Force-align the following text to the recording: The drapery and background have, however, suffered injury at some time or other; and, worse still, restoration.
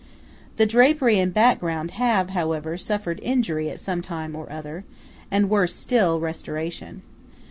The 0.57 0.65
drapery 0.65 1.19
and 1.19 1.31
background 1.31 1.91
have, 1.91 2.31
however, 2.31 2.75
suffered 2.75 3.19
injury 3.21 3.69
at 3.69 3.79
some 3.79 4.01
time 4.01 4.35
or 4.35 4.51
other; 4.51 4.83
and, 5.29 5.47
worse 5.47 5.75
still, 5.75 6.19
restoration. 6.19 7.03